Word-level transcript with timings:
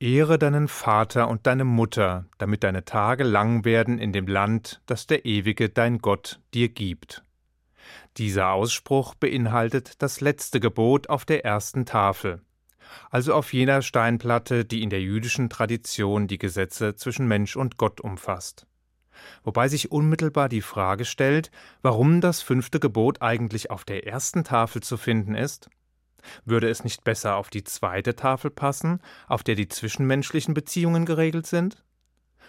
Ehre 0.00 0.38
deinen 0.38 0.66
Vater 0.66 1.28
und 1.28 1.46
deine 1.46 1.64
Mutter, 1.64 2.24
damit 2.38 2.64
deine 2.64 2.86
Tage 2.86 3.22
lang 3.22 3.66
werden 3.66 3.98
in 3.98 4.14
dem 4.14 4.26
Land, 4.26 4.80
das 4.86 5.06
der 5.06 5.26
Ewige 5.26 5.68
dein 5.68 5.98
Gott 5.98 6.40
dir 6.54 6.70
gibt. 6.70 7.22
Dieser 8.16 8.48
Ausspruch 8.48 9.14
beinhaltet 9.14 10.00
das 10.02 10.22
letzte 10.22 10.58
Gebot 10.58 11.10
auf 11.10 11.26
der 11.26 11.44
ersten 11.44 11.84
Tafel, 11.84 12.40
also 13.10 13.34
auf 13.34 13.52
jener 13.52 13.82
Steinplatte, 13.82 14.64
die 14.64 14.82
in 14.82 14.88
der 14.88 15.02
jüdischen 15.02 15.50
Tradition 15.50 16.28
die 16.28 16.38
Gesetze 16.38 16.96
zwischen 16.96 17.28
Mensch 17.28 17.54
und 17.56 17.76
Gott 17.76 18.00
umfasst. 18.00 18.66
Wobei 19.44 19.68
sich 19.68 19.92
unmittelbar 19.92 20.48
die 20.48 20.62
Frage 20.62 21.04
stellt, 21.04 21.50
warum 21.82 22.22
das 22.22 22.40
fünfte 22.40 22.80
Gebot 22.80 23.20
eigentlich 23.20 23.70
auf 23.70 23.84
der 23.84 24.06
ersten 24.06 24.44
Tafel 24.44 24.82
zu 24.82 24.96
finden 24.96 25.34
ist 25.34 25.68
würde 26.44 26.68
es 26.68 26.84
nicht 26.84 27.04
besser 27.04 27.36
auf 27.36 27.50
die 27.50 27.64
zweite 27.64 28.16
Tafel 28.16 28.50
passen, 28.50 29.00
auf 29.28 29.42
der 29.42 29.54
die 29.54 29.68
zwischenmenschlichen 29.68 30.54
Beziehungen 30.54 31.06
geregelt 31.06 31.46
sind? 31.46 31.82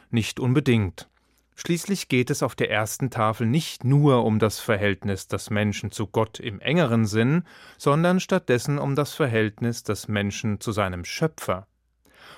Nicht 0.09 0.39
unbedingt. 0.39 1.09
Schließlich 1.55 2.07
geht 2.07 2.29
es 2.29 2.41
auf 2.41 2.55
der 2.55 2.71
ersten 2.71 3.09
Tafel 3.12 3.45
nicht 3.45 3.84
nur 3.84 4.26
um 4.26 4.39
das 4.39 4.59
Verhältnis 4.59 5.27
des 5.27 5.49
Menschen 5.49 5.91
zu 5.91 6.07
Gott 6.07 6.39
im 6.39 6.59
engeren 6.59 7.05
Sinn, 7.05 7.43
sondern 7.77 8.20
stattdessen 8.20 8.79
um 8.79 8.95
das 8.95 9.13
Verhältnis 9.13 9.84
des 9.84 10.07
Menschen 10.07 10.59
zu 10.59 10.71
seinem 10.71 11.05
Schöpfer. 11.05 11.67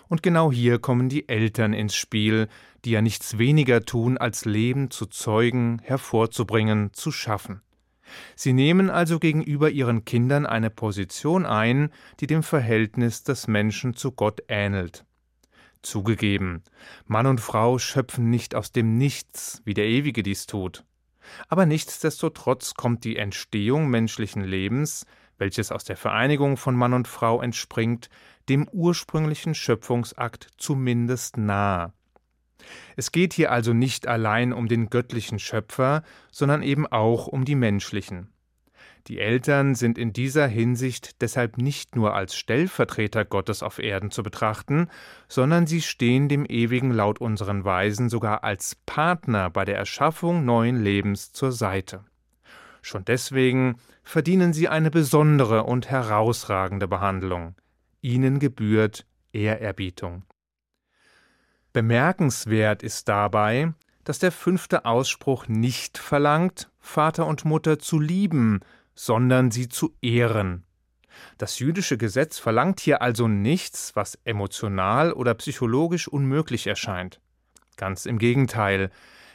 Und 0.10 0.24
genau 0.24 0.52
hier 0.52 0.80
kommen 0.80 1.10
die 1.10 1.30
Eltern 1.30 1.74
ins 1.74 1.96
Spiel, 1.96 2.48
die 2.84 2.92
ja 2.92 3.02
nichts 3.02 3.38
weniger 3.38 3.86
tun, 3.86 4.18
als 4.18 4.46
Leben 4.46 4.92
zu 4.92 5.06
zeugen, 5.06 5.80
hervorzubringen, 5.84 6.92
zu 6.94 7.12
schaffen. 7.12 7.62
Sie 8.36 8.54
nehmen 8.54 8.90
also 8.90 9.20
gegenüber 9.20 9.70
ihren 9.70 10.06
Kindern 10.06 10.46
eine 10.46 10.70
Position 10.70 11.46
ein, 11.46 11.90
die 12.20 12.28
dem 12.28 12.44
Verhältnis 12.44 13.24
des 13.24 13.48
Menschen 13.48 13.96
zu 13.96 14.12
Gott 14.12 14.42
ähnelt. 14.48 15.06
Zugegeben, 15.82 16.64
Mann 17.06 17.28
und 17.28 17.42
Frau 17.42 17.78
schöpfen 17.78 18.30
nicht 18.30 18.56
aus 18.56 18.72
dem 18.72 18.98
Nichts, 18.98 19.62
wie 19.66 19.74
der 19.74 19.86
Ewige 19.86 20.24
dies 20.24 20.46
tut. 20.46 20.86
Aber 21.48 21.66
nichtsdestotrotz 21.66 22.74
kommt 22.74 23.04
die 23.04 23.18
Entstehung 23.18 23.90
menschlichen 23.90 24.44
Lebens, 24.44 25.06
welches 25.38 25.72
aus 25.72 25.84
der 25.84 25.98
Vereinigung 25.98 26.58
von 26.58 26.76
Mann 26.76 26.94
und 26.94 27.08
Frau 27.08 27.42
entspringt, 27.42 28.10
dem 28.50 28.68
ursprünglichen 28.70 29.56
Schöpfungsakt 29.56 30.48
zumindest 30.58 31.38
nahe. 31.38 31.94
Es 32.96 33.12
geht 33.12 33.34
hier 33.34 33.52
also 33.52 33.74
nicht 33.74 34.08
allein 34.08 34.54
um 34.54 34.68
den 34.68 34.90
göttlichen 34.90 35.40
Schöpfer, 35.40 36.04
sondern 36.32 36.64
eben 36.64 36.88
auch 36.88 37.28
um 37.28 37.46
die 37.46 37.56
menschlichen. 37.56 38.30
Die 39.08 39.20
Eltern 39.20 39.76
sind 39.76 39.98
in 39.98 40.14
dieser 40.14 40.48
Hinsicht 40.48 41.22
deshalb 41.22 41.58
nicht 41.58 41.96
nur 41.96 42.14
als 42.14 42.36
Stellvertreter 42.36 43.26
Gottes 43.26 43.62
auf 43.62 43.80
Erden 43.80 44.12
zu 44.12 44.24
betrachten, 44.24 44.88
sondern 45.28 45.68
sie 45.68 45.82
stehen 45.82 46.30
dem 46.30 46.46
Ewigen 46.46 46.92
laut 46.92 47.20
unseren 47.20 47.66
Weisen 47.66 48.08
sogar 48.10 48.46
als 48.46 48.78
Partner 48.86 49.50
bei 49.50 49.66
der 49.66 49.76
Erschaffung 49.76 50.46
neuen 50.46 50.82
Lebens 50.82 51.34
zur 51.34 51.52
Seite. 51.52 52.06
Schon 52.82 53.04
deswegen 53.04 53.76
verdienen 54.04 54.54
sie 54.54 54.70
eine 54.70 54.90
besondere 54.90 55.64
und 55.64 55.90
herausragende 55.90 56.88
Behandlung. 56.88 57.56
Ihnen 58.02 58.40
gebührt 58.40 59.06
Ehrerbietung. 59.34 60.24
Bemerkenswert 61.74 62.84
ist 62.84 63.10
dabei, 63.10 63.74
dass 64.04 64.20
der 64.20 64.32
fünfte 64.32 64.86
Ausspruch 64.86 65.48
nicht 65.48 65.98
verlangt, 65.98 66.70
Vater 66.80 67.26
und 67.26 67.46
Mutter 67.46 67.80
zu 67.80 68.00
lieben, 68.00 68.60
sondern 68.94 69.50
sie 69.50 69.70
zu 69.70 69.96
ehren. 70.02 70.64
Das 71.40 71.58
jüdische 71.58 71.98
Gesetz 71.98 72.38
verlangt 72.38 72.80
hier 72.80 73.02
also 73.02 73.28
nichts, 73.28 73.96
was 73.96 74.20
emotional 74.24 75.14
oder 75.14 75.34
psychologisch 75.34 76.08
unmöglich 76.08 76.68
erscheint. 76.68 77.20
Ganz 77.76 78.06
im 78.06 78.20
Gegenteil, 78.20 78.92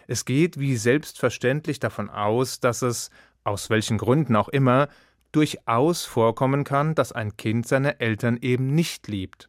es 0.06 0.24
geht 0.24 0.60
wie 0.60 0.76
selbstverständlich 0.76 1.80
davon 1.80 2.08
aus, 2.08 2.60
dass 2.60 2.82
es, 2.82 3.10
aus 3.42 3.68
welchen 3.68 3.98
Gründen 3.98 4.36
auch 4.36 4.48
immer, 4.48 4.88
durchaus 5.32 6.04
vorkommen 6.04 6.62
kann, 6.62 6.94
dass 6.94 7.10
ein 7.10 7.36
Kind 7.36 7.66
seine 7.66 7.98
Eltern 8.00 8.38
eben 8.40 8.74
nicht 8.74 9.08
liebt. 9.08 9.48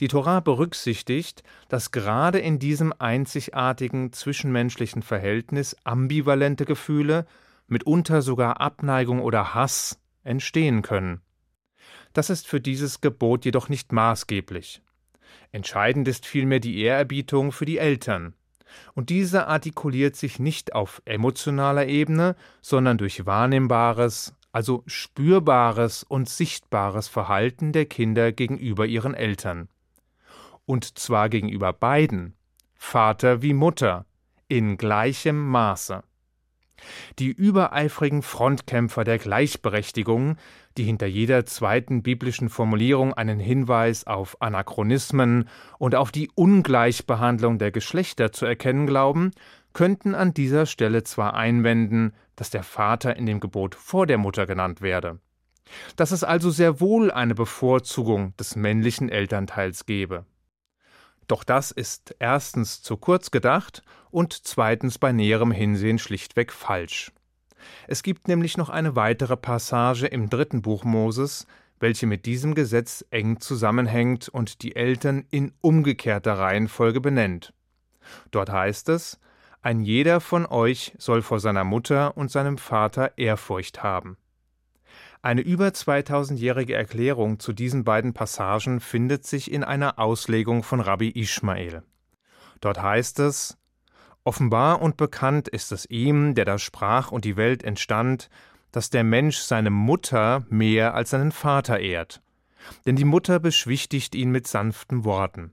Die 0.00 0.08
Torah 0.08 0.40
berücksichtigt, 0.40 1.42
dass 1.68 1.90
gerade 1.90 2.38
in 2.38 2.58
diesem 2.58 2.92
einzigartigen 2.98 4.12
zwischenmenschlichen 4.12 5.02
Verhältnis 5.02 5.76
ambivalente 5.84 6.64
Gefühle, 6.64 7.26
mitunter 7.66 8.22
sogar 8.22 8.60
Abneigung 8.60 9.20
oder 9.20 9.54
Hass, 9.54 9.98
entstehen 10.24 10.82
können. 10.82 11.20
Das 12.12 12.30
ist 12.30 12.46
für 12.46 12.60
dieses 12.60 13.00
Gebot 13.00 13.44
jedoch 13.44 13.68
nicht 13.68 13.92
maßgeblich. 13.92 14.82
Entscheidend 15.52 16.08
ist 16.08 16.26
vielmehr 16.26 16.60
die 16.60 16.80
Ehrerbietung 16.80 17.52
für 17.52 17.64
die 17.64 17.78
Eltern. 17.78 18.34
Und 18.94 19.10
diese 19.10 19.48
artikuliert 19.48 20.16
sich 20.16 20.38
nicht 20.38 20.74
auf 20.74 21.02
emotionaler 21.04 21.86
Ebene, 21.86 22.36
sondern 22.60 22.98
durch 22.98 23.26
wahrnehmbares, 23.26 24.34
also 24.52 24.82
spürbares 24.86 26.02
und 26.02 26.28
sichtbares 26.28 27.08
Verhalten 27.08 27.72
der 27.72 27.86
Kinder 27.86 28.32
gegenüber 28.32 28.86
ihren 28.86 29.14
Eltern. 29.14 29.68
Und 30.66 30.98
zwar 30.98 31.28
gegenüber 31.28 31.72
beiden, 31.72 32.34
Vater 32.74 33.42
wie 33.42 33.54
Mutter, 33.54 34.06
in 34.48 34.76
gleichem 34.76 35.48
Maße. 35.48 36.02
Die 37.18 37.28
übereifrigen 37.28 38.22
Frontkämpfer 38.22 39.04
der 39.04 39.18
Gleichberechtigung, 39.18 40.36
die 40.76 40.84
hinter 40.84 41.06
jeder 41.06 41.44
zweiten 41.44 42.02
biblischen 42.02 42.48
Formulierung 42.48 43.12
einen 43.12 43.38
Hinweis 43.38 44.06
auf 44.06 44.40
Anachronismen 44.40 45.48
und 45.78 45.94
auf 45.94 46.10
die 46.10 46.30
Ungleichbehandlung 46.34 47.58
der 47.58 47.70
Geschlechter 47.70 48.32
zu 48.32 48.46
erkennen 48.46 48.86
glauben, 48.86 49.32
könnten 49.72 50.14
an 50.14 50.34
dieser 50.34 50.66
Stelle 50.66 51.04
zwar 51.04 51.34
einwenden, 51.34 52.12
dass 52.40 52.48
der 52.48 52.62
Vater 52.62 53.16
in 53.16 53.26
dem 53.26 53.38
Gebot 53.38 53.74
vor 53.74 54.06
der 54.06 54.16
Mutter 54.16 54.46
genannt 54.46 54.80
werde, 54.80 55.20
dass 55.96 56.10
es 56.10 56.24
also 56.24 56.48
sehr 56.48 56.80
wohl 56.80 57.10
eine 57.10 57.34
Bevorzugung 57.34 58.34
des 58.38 58.56
männlichen 58.56 59.10
Elternteils 59.10 59.84
gebe. 59.84 60.24
Doch 61.26 61.44
das 61.44 61.70
ist 61.70 62.16
erstens 62.18 62.80
zu 62.80 62.96
kurz 62.96 63.30
gedacht 63.30 63.82
und 64.10 64.32
zweitens 64.32 64.96
bei 64.96 65.12
näherem 65.12 65.50
Hinsehen 65.50 65.98
schlichtweg 65.98 66.50
falsch. 66.50 67.12
Es 67.86 68.02
gibt 68.02 68.26
nämlich 68.26 68.56
noch 68.56 68.70
eine 68.70 68.96
weitere 68.96 69.36
Passage 69.36 70.06
im 70.06 70.30
dritten 70.30 70.62
Buch 70.62 70.82
Moses, 70.82 71.46
welche 71.78 72.06
mit 72.06 72.24
diesem 72.24 72.54
Gesetz 72.54 73.04
eng 73.10 73.38
zusammenhängt 73.40 74.30
und 74.30 74.62
die 74.62 74.76
Eltern 74.76 75.26
in 75.30 75.52
umgekehrter 75.60 76.38
Reihenfolge 76.38 77.02
benennt. 77.02 77.52
Dort 78.30 78.48
heißt 78.48 78.88
es, 78.88 79.20
ein 79.62 79.80
jeder 79.80 80.20
von 80.20 80.46
euch 80.46 80.94
soll 80.98 81.22
vor 81.22 81.40
seiner 81.40 81.64
Mutter 81.64 82.16
und 82.16 82.30
seinem 82.30 82.56
Vater 82.56 83.18
Ehrfurcht 83.18 83.82
haben. 83.82 84.16
Eine 85.22 85.42
über 85.42 85.68
2000-jährige 85.68 86.74
Erklärung 86.74 87.38
zu 87.40 87.52
diesen 87.52 87.84
beiden 87.84 88.14
Passagen 88.14 88.80
findet 88.80 89.26
sich 89.26 89.52
in 89.52 89.62
einer 89.62 89.98
Auslegung 89.98 90.62
von 90.62 90.80
Rabbi 90.80 91.10
Ishmael. 91.10 91.82
Dort 92.60 92.80
heißt 92.80 93.18
es: 93.18 93.58
Offenbar 94.24 94.80
und 94.80 94.96
bekannt 94.96 95.48
ist 95.48 95.72
es 95.72 95.88
ihm, 95.90 96.34
der 96.34 96.46
da 96.46 96.58
sprach 96.58 97.10
und 97.12 97.26
die 97.26 97.36
Welt 97.36 97.62
entstand, 97.62 98.30
dass 98.72 98.88
der 98.88 99.04
Mensch 99.04 99.38
seine 99.38 99.70
Mutter 99.70 100.46
mehr 100.48 100.94
als 100.94 101.10
seinen 101.10 101.32
Vater 101.32 101.80
ehrt. 101.80 102.22
Denn 102.86 102.96
die 102.96 103.04
Mutter 103.04 103.40
beschwichtigt 103.40 104.14
ihn 104.14 104.30
mit 104.30 104.46
sanften 104.46 105.04
Worten. 105.04 105.52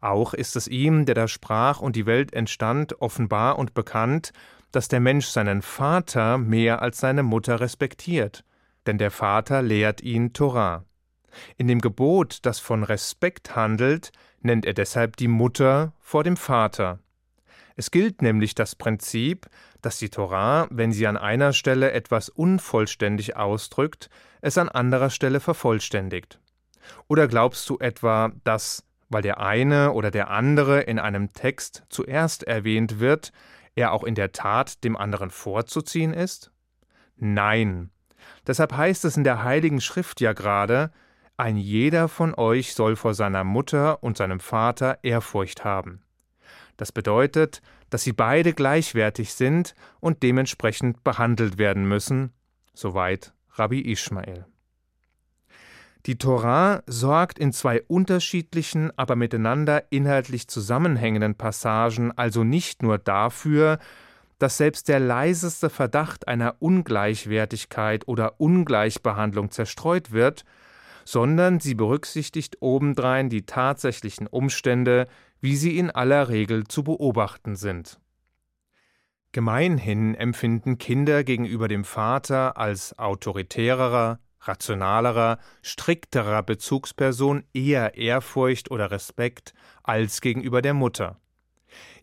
Auch 0.00 0.32
ist 0.32 0.56
es 0.56 0.66
ihm, 0.66 1.04
der 1.04 1.14
da 1.14 1.28
sprach 1.28 1.80
und 1.80 1.96
die 1.96 2.06
Welt 2.06 2.32
entstand, 2.32 3.00
offenbar 3.00 3.58
und 3.58 3.74
bekannt, 3.74 4.32
dass 4.72 4.88
der 4.88 5.00
Mensch 5.00 5.26
seinen 5.26 5.62
Vater 5.62 6.38
mehr 6.38 6.80
als 6.80 7.00
seine 7.00 7.22
Mutter 7.22 7.60
respektiert, 7.60 8.44
denn 8.86 8.98
der 8.98 9.10
Vater 9.10 9.62
lehrt 9.62 10.00
ihn 10.00 10.32
Torah. 10.32 10.84
In 11.56 11.68
dem 11.68 11.80
Gebot, 11.80 12.38
das 12.42 12.58
von 12.58 12.82
Respekt 12.82 13.54
handelt, 13.54 14.10
nennt 14.40 14.64
er 14.64 14.74
deshalb 14.74 15.16
die 15.16 15.28
Mutter 15.28 15.92
vor 16.00 16.24
dem 16.24 16.36
Vater. 16.36 16.98
Es 17.76 17.90
gilt 17.90 18.20
nämlich 18.22 18.54
das 18.54 18.74
Prinzip, 18.74 19.48
dass 19.80 19.98
die 19.98 20.10
Torah, 20.10 20.66
wenn 20.70 20.92
sie 20.92 21.06
an 21.06 21.16
einer 21.16 21.52
Stelle 21.52 21.92
etwas 21.92 22.28
unvollständig 22.28 23.36
ausdrückt, 23.36 24.10
es 24.40 24.58
an 24.58 24.68
anderer 24.68 25.10
Stelle 25.10 25.40
vervollständigt. 25.40 26.40
Oder 27.08 27.28
glaubst 27.28 27.68
du 27.68 27.78
etwa, 27.78 28.32
dass 28.44 28.84
weil 29.10 29.22
der 29.22 29.40
eine 29.40 29.92
oder 29.92 30.10
der 30.10 30.30
andere 30.30 30.80
in 30.80 30.98
einem 30.98 31.32
Text 31.34 31.82
zuerst 31.90 32.44
erwähnt 32.44 33.00
wird, 33.00 33.32
er 33.74 33.92
auch 33.92 34.04
in 34.04 34.14
der 34.14 34.32
Tat 34.32 34.82
dem 34.84 34.96
anderen 34.96 35.30
vorzuziehen 35.30 36.14
ist? 36.14 36.50
Nein. 37.16 37.90
Deshalb 38.46 38.74
heißt 38.74 39.04
es 39.04 39.16
in 39.16 39.24
der 39.24 39.44
Heiligen 39.44 39.80
Schrift 39.80 40.20
ja 40.20 40.32
gerade, 40.32 40.90
ein 41.36 41.56
jeder 41.56 42.08
von 42.08 42.34
euch 42.34 42.74
soll 42.74 42.96
vor 42.96 43.14
seiner 43.14 43.44
Mutter 43.44 44.02
und 44.02 44.16
seinem 44.16 44.40
Vater 44.40 44.98
Ehrfurcht 45.02 45.64
haben. 45.64 46.02
Das 46.76 46.92
bedeutet, 46.92 47.62
dass 47.90 48.04
sie 48.04 48.12
beide 48.12 48.52
gleichwertig 48.52 49.34
sind 49.34 49.74
und 50.00 50.22
dementsprechend 50.22 51.02
behandelt 51.02 51.58
werden 51.58 51.86
müssen, 51.86 52.32
soweit 52.74 53.32
Rabbi 53.52 53.90
Ishmael. 53.90 54.46
Die 56.06 56.16
Torah 56.16 56.82
sorgt 56.86 57.38
in 57.38 57.52
zwei 57.52 57.82
unterschiedlichen, 57.82 58.90
aber 58.96 59.16
miteinander 59.16 59.84
inhaltlich 59.90 60.48
zusammenhängenden 60.48 61.34
Passagen 61.34 62.12
also 62.16 62.42
nicht 62.42 62.82
nur 62.82 62.96
dafür, 62.96 63.78
dass 64.38 64.56
selbst 64.56 64.88
der 64.88 64.98
leiseste 64.98 65.68
Verdacht 65.68 66.26
einer 66.26 66.56
Ungleichwertigkeit 66.60 68.08
oder 68.08 68.40
Ungleichbehandlung 68.40 69.50
zerstreut 69.50 70.12
wird, 70.12 70.44
sondern 71.04 71.60
sie 71.60 71.74
berücksichtigt 71.74 72.56
obendrein 72.60 73.28
die 73.28 73.44
tatsächlichen 73.44 74.26
Umstände, 74.26 75.06
wie 75.42 75.56
sie 75.56 75.76
in 75.76 75.90
aller 75.90 76.30
Regel 76.30 76.64
zu 76.64 76.82
beobachten 76.82 77.56
sind. 77.56 78.00
Gemeinhin 79.32 80.14
empfinden 80.14 80.78
Kinder 80.78 81.22
gegenüber 81.22 81.68
dem 81.68 81.84
Vater 81.84 82.56
als 82.56 82.98
autoritärerer, 82.98 84.18
rationalerer, 84.42 85.38
strikterer 85.62 86.42
Bezugsperson 86.42 87.44
eher 87.52 87.96
Ehrfurcht 87.96 88.70
oder 88.70 88.90
Respekt 88.90 89.54
als 89.82 90.20
gegenüber 90.20 90.62
der 90.62 90.74
Mutter. 90.74 91.20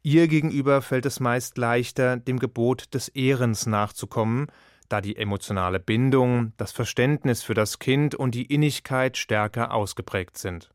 Ihr 0.04 0.28
gegenüber 0.28 0.82
fällt 0.82 1.06
es 1.06 1.20
meist 1.20 1.58
leichter, 1.58 2.18
dem 2.18 2.40
Gebot 2.40 2.94
des 2.94 3.10
Ehrens 3.10 3.66
nachzukommen, 3.66 4.48
da 4.90 5.02
die 5.02 5.18
emotionale 5.18 5.80
Bindung, 5.80 6.54
das 6.58 6.72
Verständnis 6.72 7.44
für 7.44 7.54
das 7.54 7.80
Kind 7.80 8.16
und 8.16 8.34
die 8.34 8.46
Innigkeit 8.46 9.18
stärker 9.18 9.74
ausgeprägt 9.74 10.38
sind. 10.38 10.70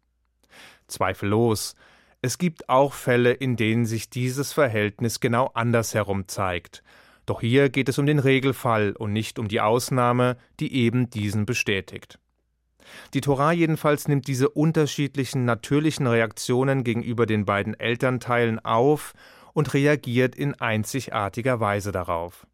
Zweifellos, 0.87 1.75
es 2.20 2.38
gibt 2.38 2.69
auch 2.69 2.93
Fälle, 2.93 3.32
in 3.32 3.56
denen 3.56 3.87
sich 3.87 4.11
dieses 4.11 4.53
Verhältnis 4.53 5.19
genau 5.19 5.50
andersherum 5.55 6.29
zeigt, 6.29 6.82
doch 7.27 7.41
hier 7.41 7.69
geht 7.69 7.89
es 7.89 7.99
um 7.99 8.07
den 8.07 8.19
Regelfall 8.19 8.93
und 8.93 9.13
nicht 9.13 9.39
um 9.39 9.49
die 9.49 9.61
Ausnahme, 9.61 10.37
die 10.59 10.75
eben 10.75 11.11
diesen 11.11 11.47
bestätigt. 11.47 12.19
Die 13.15 13.21
Torah 13.21 13.53
jedenfalls 13.53 14.09
nimmt 14.09 14.27
diese 14.27 14.49
unterschiedlichen 14.49 15.45
natürlichen 15.45 16.07
Reaktionen 16.07 16.85
gegenüber 16.85 17.27
den 17.27 17.45
beiden 17.45 17.79
Elternteilen 17.79 18.59
auf 18.65 19.13
und 19.53 19.75
reagiert 19.75 20.35
in 20.35 20.55
einzigartiger 20.55 21.61
Weise 21.61 21.93
darauf. 21.93 22.47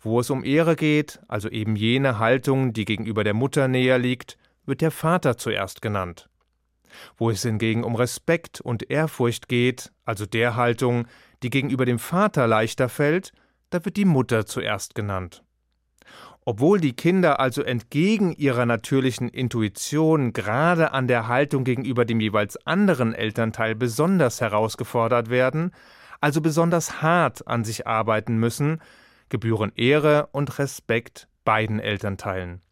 Wo 0.00 0.20
es 0.20 0.30
um 0.30 0.44
Ehre 0.44 0.76
geht, 0.76 1.20
also 1.28 1.48
eben 1.48 1.76
jene 1.76 2.18
Haltung, 2.18 2.72
die 2.72 2.84
gegenüber 2.84 3.24
der 3.24 3.34
Mutter 3.34 3.68
näher 3.68 3.98
liegt, 3.98 4.38
wird 4.66 4.80
der 4.80 4.90
Vater 4.90 5.36
zuerst 5.36 5.82
genannt. 5.82 6.28
Wo 7.16 7.30
es 7.30 7.42
hingegen 7.42 7.84
um 7.84 7.96
Respekt 7.96 8.60
und 8.60 8.90
Ehrfurcht 8.90 9.48
geht, 9.48 9.92
also 10.04 10.26
der 10.26 10.56
Haltung, 10.56 11.06
die 11.42 11.50
gegenüber 11.50 11.84
dem 11.84 11.98
Vater 11.98 12.46
leichter 12.46 12.88
fällt, 12.88 13.32
da 13.70 13.84
wird 13.84 13.96
die 13.96 14.04
Mutter 14.04 14.46
zuerst 14.46 14.94
genannt. 14.94 15.42
Obwohl 16.44 16.80
die 16.80 16.94
Kinder 16.94 17.40
also 17.40 17.62
entgegen 17.62 18.32
ihrer 18.32 18.64
natürlichen 18.64 19.28
Intuition 19.28 20.32
gerade 20.32 20.92
an 20.92 21.06
der 21.06 21.28
Haltung 21.28 21.64
gegenüber 21.64 22.06
dem 22.06 22.20
jeweils 22.20 22.56
anderen 22.66 23.14
Elternteil 23.14 23.74
besonders 23.74 24.40
herausgefordert 24.40 25.28
werden, 25.28 25.72
also 26.20 26.40
besonders 26.40 27.02
hart 27.02 27.46
an 27.46 27.64
sich 27.64 27.86
arbeiten 27.86 28.38
müssen, 28.38 28.80
gebühren 29.28 29.72
Ehre 29.74 30.28
und 30.32 30.58
Respekt 30.58 31.28
beiden 31.44 31.80
Elternteilen. 31.80 32.62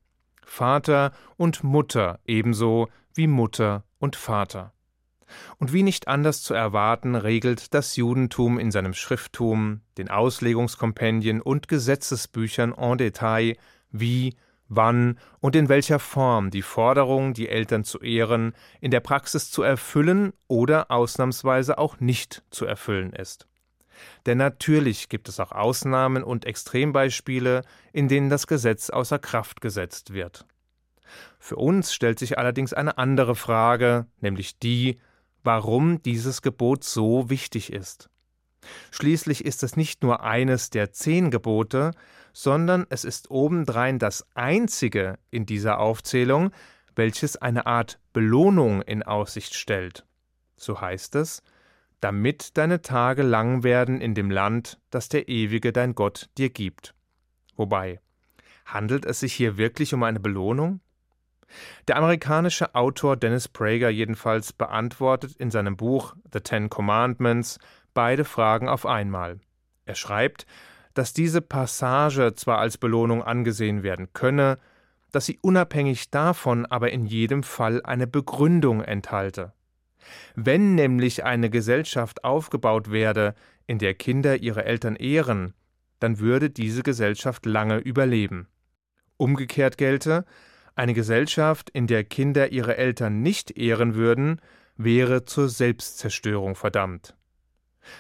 Vater 0.45 1.13
und 1.37 1.63
Mutter 1.63 2.19
ebenso 2.25 2.89
wie 3.15 3.27
Mutter 3.27 3.85
und 3.99 4.17
Vater. 4.17 4.73
Und 5.59 5.73
wie 5.73 5.83
nicht 5.83 6.09
anders 6.09 6.43
zu 6.43 6.55
erwarten, 6.55 7.15
regelt 7.15 7.75
das 7.75 7.97
Judentum 7.97 8.59
in 8.59 8.71
seinem 8.71 8.95
Schrifttum, 8.95 9.81
den 9.99 10.09
Auslegungskompendien 10.09 11.41
und 11.41 11.69
Gesetzesbüchern 11.69 12.73
en 12.73 12.99
Detail, 12.99 13.57
wie, 13.91 14.37
wann 14.69 15.19
und 15.41 15.57
in 15.57 15.69
welcher 15.69 15.99
Form 15.99 16.51
die 16.51 16.63
Forderung, 16.63 17.35
die 17.35 17.49
Eltern 17.49 17.85
zu 17.85 18.01
ehren, 18.01 18.53
in 18.81 18.91
der 18.91 19.01
Praxis 19.01 19.51
zu 19.51 19.63
erfüllen 19.63 20.33
oder 20.49 20.91
ausnahmsweise 20.91 21.79
auch 21.79 22.01
nicht 22.01 22.43
zu 22.51 22.67
erfüllen 22.67 23.13
ist. 23.13 23.47
Denn 24.27 24.39
natürlich 24.39 25.09
gibt 25.09 25.29
es 25.29 25.41
auch 25.41 25.53
Ausnahmen 25.53 26.23
und 26.23 26.45
Extrembeispiele, 26.45 27.63
in 27.93 28.09
denen 28.09 28.29
das 28.29 28.47
Gesetz 28.47 28.91
außer 28.91 29.19
Kraft 29.19 29.61
gesetzt 29.61 30.13
wird. 30.13 30.47
Für 31.39 31.57
uns 31.57 31.95
stellt 31.95 32.19
sich 32.19 32.39
allerdings 32.39 32.73
eine 32.73 32.99
andere 32.99 33.37
Frage, 33.37 34.07
nämlich 34.21 34.59
die, 34.59 34.99
warum 35.47 36.03
dieses 36.03 36.43
Gebot 36.43 36.85
so 36.85 37.31
wichtig 37.31 37.73
ist. 37.73 38.11
Schließlich 38.91 39.45
ist 39.45 39.63
es 39.63 39.77
nicht 39.77 40.03
nur 40.03 40.23
eines 40.23 40.71
der 40.71 40.93
zehn 40.93 41.31
Gebote, 41.31 41.93
sondern 42.33 42.87
es 42.91 43.05
ist 43.05 43.31
obendrein 43.31 43.99
das 43.99 44.27
einzige 44.35 45.19
in 45.31 45.47
dieser 45.47 45.79
Aufzählung, 45.79 46.51
welches 46.97 47.37
eine 47.37 47.67
Art 47.67 47.99
Belohnung 48.13 48.83
in 48.83 49.03
Aussicht 49.03 49.55
stellt. 49.55 50.05
So 50.57 50.81
heißt 50.81 51.15
es, 51.15 51.43
damit 52.01 52.59
deine 52.59 52.83
Tage 52.83 53.23
lang 53.23 53.63
werden 53.63 54.01
in 54.01 54.15
dem 54.15 54.31
Land, 54.31 54.79
das 54.91 55.09
der 55.09 55.29
ewige 55.29 55.73
dein 55.73 55.95
Gott 55.95 56.29
dir 56.37 56.51
gibt. 56.51 56.95
Wobei, 57.57 58.01
handelt 58.65 59.07
es 59.07 59.21
sich 59.21 59.33
hier 59.33 59.57
wirklich 59.57 59.95
um 59.95 60.03
eine 60.03 60.21
Belohnung? 60.21 60.81
Der 61.89 61.97
amerikanische 61.97 62.75
Autor 62.75 63.17
Dennis 63.17 63.49
Prager 63.49 63.89
jedenfalls 63.89 64.53
beantwortet 64.53 65.37
in 65.37 65.51
seinem 65.51 65.77
Buch 65.77 66.15
The 66.33 66.41
Ten 66.41 66.69
Commandments 66.69 67.59
beide 67.95 68.25
Fragen 68.25 68.69
auf 68.69 68.87
einmal. 68.87 69.39
Er 69.85 69.95
schreibt, 69.95 70.47
dass 70.95 71.13
diese 71.13 71.41
Passage 71.41 72.35
zwar 72.35 72.59
als 72.59 72.79
Belohnung 72.79 73.23
angesehen 73.23 73.83
werden 73.83 74.13
könne, 74.13 74.59
dass 75.13 75.27
sie 75.27 75.39
unabhängig 75.41 76.11
davon 76.11 76.67
aber 76.67 76.91
in 76.91 77.07
jedem 77.07 77.43
Fall 77.43 77.81
eine 77.85 78.07
Begründung 78.07 78.83
enthalte. 78.83 79.53
Wenn 80.35 80.75
nämlich 80.75 81.25
eine 81.25 81.51
Gesellschaft 81.51 82.25
aufgebaut 82.25 82.91
werde, 82.91 83.35
in 83.67 83.79
der 83.79 83.95
Kinder 83.95 84.37
ihre 84.37 84.65
Eltern 84.65 84.97
ehren, 84.97 85.55
dann 86.01 86.19
würde 86.19 86.51
diese 86.51 86.83
Gesellschaft 86.83 87.47
lange 87.47 87.79
überleben. 87.79 88.49
Umgekehrt 89.17 89.79
gelte, 89.79 90.25
eine 90.77 90.95
Gesellschaft, 90.95 91.71
in 91.71 91.87
der 91.87 92.05
Kinder 92.05 92.53
ihre 92.53 92.77
Eltern 92.77 93.23
nicht 93.23 93.57
ehren 93.57 93.95
würden, 93.95 94.41
wäre 94.77 95.25
zur 95.25 95.49
Selbstzerstörung 95.49 96.55
verdammt. 96.55 97.17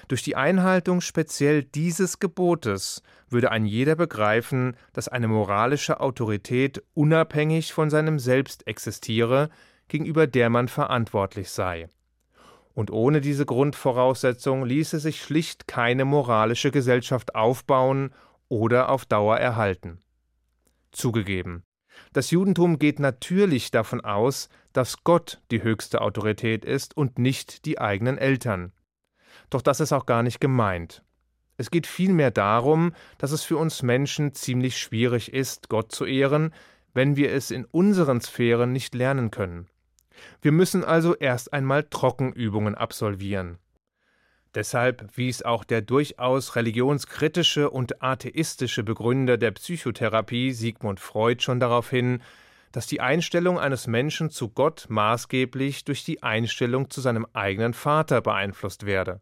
Durch 0.08 0.22
die 0.22 0.36
Einhaltung 0.36 1.00
speziell 1.00 1.62
dieses 1.62 2.18
Gebotes 2.18 3.02
würde 3.28 3.50
ein 3.50 3.64
jeder 3.64 3.96
begreifen, 3.96 4.76
dass 4.92 5.08
eine 5.08 5.28
moralische 5.28 6.00
Autorität 6.00 6.82
unabhängig 6.94 7.72
von 7.72 7.90
seinem 7.90 8.18
Selbst 8.18 8.66
existiere, 8.66 9.48
gegenüber 9.88 10.26
der 10.26 10.50
man 10.50 10.68
verantwortlich 10.68 11.50
sei. 11.50 11.88
Und 12.74 12.90
ohne 12.90 13.20
diese 13.20 13.46
Grundvoraussetzung 13.46 14.64
ließe 14.64 14.98
sich 14.98 15.22
schlicht 15.22 15.66
keine 15.66 16.04
moralische 16.04 16.70
Gesellschaft 16.70 17.34
aufbauen 17.34 18.12
oder 18.48 18.90
auf 18.90 19.06
Dauer 19.06 19.38
erhalten. 19.38 20.02
Zugegeben, 20.92 21.62
das 22.12 22.30
Judentum 22.30 22.78
geht 22.78 22.98
natürlich 22.98 23.70
davon 23.70 24.00
aus, 24.00 24.48
dass 24.72 25.04
Gott 25.04 25.40
die 25.50 25.62
höchste 25.62 26.00
Autorität 26.00 26.64
ist 26.64 26.96
und 26.96 27.18
nicht 27.18 27.64
die 27.64 27.78
eigenen 27.78 28.18
Eltern. 28.18 28.72
Doch 29.50 29.62
das 29.62 29.80
ist 29.80 29.92
auch 29.92 30.06
gar 30.06 30.22
nicht 30.22 30.40
gemeint. 30.40 31.02
Es 31.56 31.70
geht 31.70 31.86
vielmehr 31.86 32.30
darum, 32.30 32.92
dass 33.18 33.32
es 33.32 33.42
für 33.42 33.56
uns 33.56 33.82
Menschen 33.82 34.34
ziemlich 34.34 34.78
schwierig 34.78 35.32
ist, 35.32 35.68
Gott 35.68 35.92
zu 35.92 36.04
ehren, 36.04 36.52
wenn 36.92 37.16
wir 37.16 37.32
es 37.32 37.50
in 37.50 37.64
unseren 37.64 38.20
Sphären 38.20 38.72
nicht 38.72 38.94
lernen 38.94 39.30
können. 39.30 39.68
Wir 40.40 40.52
müssen 40.52 40.84
also 40.84 41.14
erst 41.14 41.52
einmal 41.52 41.84
Trockenübungen 41.84 42.74
absolvieren. 42.74 43.58
Deshalb 44.56 45.18
wies 45.18 45.42
auch 45.42 45.64
der 45.64 45.82
durchaus 45.82 46.56
religionskritische 46.56 47.68
und 47.68 48.02
atheistische 48.02 48.82
Begründer 48.82 49.36
der 49.36 49.50
Psychotherapie 49.50 50.52
Sigmund 50.52 50.98
Freud 50.98 51.42
schon 51.42 51.60
darauf 51.60 51.90
hin, 51.90 52.22
dass 52.72 52.86
die 52.86 53.02
Einstellung 53.02 53.58
eines 53.58 53.86
Menschen 53.86 54.30
zu 54.30 54.48
Gott 54.48 54.86
maßgeblich 54.88 55.84
durch 55.84 56.04
die 56.04 56.22
Einstellung 56.22 56.88
zu 56.88 57.02
seinem 57.02 57.26
eigenen 57.34 57.74
Vater 57.74 58.22
beeinflusst 58.22 58.86
werde. 58.86 59.20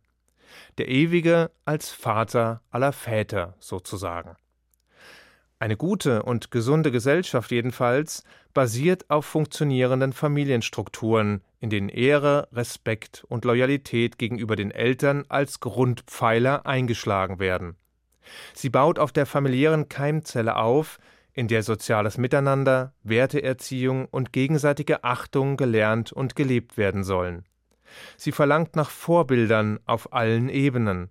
Der 0.78 0.86
Ewige 0.86 1.50
als 1.64 1.90
Vater 1.90 2.62
aller 2.70 2.92
Väter 2.92 3.56
sozusagen. 3.58 4.36
Eine 5.64 5.78
gute 5.78 6.24
und 6.24 6.50
gesunde 6.50 6.90
Gesellschaft 6.90 7.50
jedenfalls 7.50 8.22
basiert 8.52 9.08
auf 9.08 9.24
funktionierenden 9.24 10.12
Familienstrukturen, 10.12 11.40
in 11.58 11.70
denen 11.70 11.88
Ehre, 11.88 12.48
Respekt 12.52 13.24
und 13.30 13.46
Loyalität 13.46 14.18
gegenüber 14.18 14.56
den 14.56 14.70
Eltern 14.70 15.24
als 15.30 15.60
Grundpfeiler 15.60 16.66
eingeschlagen 16.66 17.38
werden. 17.38 17.76
Sie 18.52 18.68
baut 18.68 18.98
auf 18.98 19.10
der 19.10 19.24
familiären 19.24 19.88
Keimzelle 19.88 20.56
auf, 20.56 20.98
in 21.32 21.48
der 21.48 21.62
soziales 21.62 22.18
Miteinander, 22.18 22.92
Werteerziehung 23.02 24.04
und 24.10 24.34
gegenseitige 24.34 25.02
Achtung 25.02 25.56
gelernt 25.56 26.12
und 26.12 26.36
gelebt 26.36 26.76
werden 26.76 27.04
sollen. 27.04 27.46
Sie 28.18 28.32
verlangt 28.32 28.76
nach 28.76 28.90
Vorbildern 28.90 29.80
auf 29.86 30.12
allen 30.12 30.50
Ebenen, 30.50 31.08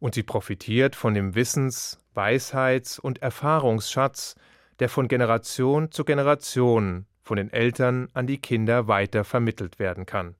und 0.00 0.14
sie 0.14 0.22
profitiert 0.22 0.96
von 0.96 1.14
dem 1.14 1.34
Wissens-, 1.34 1.98
Weisheits- 2.14 2.98
und 2.98 3.22
Erfahrungsschatz, 3.22 4.36
der 4.78 4.88
von 4.88 5.08
Generation 5.08 5.90
zu 5.90 6.04
Generation 6.04 7.06
von 7.22 7.36
den 7.36 7.52
Eltern 7.52 8.08
an 8.14 8.26
die 8.26 8.38
Kinder 8.38 8.88
weiter 8.88 9.24
vermittelt 9.24 9.78
werden 9.78 10.06
kann. 10.06 10.34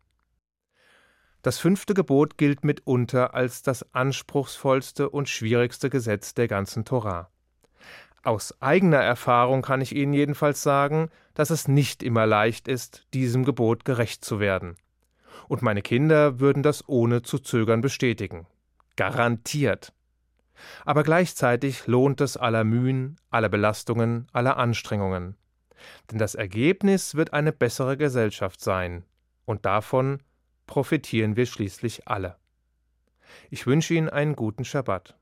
Das 1.43 1.59
fünfte 1.59 1.95
Gebot 1.95 2.39
gilt 2.39 2.65
mitunter 2.65 3.35
als 3.35 3.63
das 3.63 3.95
anspruchsvollste 3.95 5.11
und 5.11 5.29
schwierigste 5.29 5.91
Gesetz 5.91 6.35
der 6.35 6.47
ganzen 6.47 6.85
Torah. 6.85 7.31
Aus 8.23 8.55
eigener 8.63 8.99
Erfahrung 8.99 9.63
kann 9.63 9.81
ich 9.81 9.97
Ihnen 9.97 10.13
jedenfalls 10.13 10.63
sagen, 10.63 11.11
dass 11.35 11.51
es 11.51 11.67
nicht 11.67 12.05
immer 12.05 12.27
leicht 12.27 12.69
ist, 12.69 13.07
diesem 13.13 13.45
Gebot 13.45 13.85
gerecht 13.85 14.25
zu 14.25 14.39
werden. 14.39 14.77
Und 15.49 15.63
meine 15.63 15.83
Kinder 15.83 16.39
würden 16.39 16.63
das 16.63 16.89
ohne 16.89 17.23
zu 17.23 17.41
zögern 17.41 17.81
bestätigen. 17.81 18.47
Garantiert. 18.97 19.93
Aber 20.85 21.03
gleichzeitig 21.03 21.87
lohnt 21.87 22.21
es 22.21 22.37
aller 22.37 22.65
Mühen, 22.65 23.17
aller 23.31 23.49
Belastungen, 23.49 24.29
aller 24.33 24.57
Anstrengungen. 24.57 25.37
Denn 26.11 26.19
das 26.19 26.35
Ergebnis 26.35 27.15
wird 27.15 27.33
eine 27.33 27.53
bessere 27.53 27.97
Gesellschaft 27.97 28.61
sein. 28.61 29.05
Und 29.45 29.65
davon 29.65 30.23
profitieren 30.67 31.37
wir 31.37 31.47
schließlich 31.47 32.07
alle. 32.07 32.37
Ich 33.51 33.67
wünsche 33.67 33.95
Ihnen 33.95 34.09
einen 34.09 34.37
guten 34.37 34.65
Schabbat. 34.65 35.17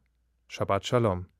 Shabbat 0.48 0.86
Shalom. 0.86 1.30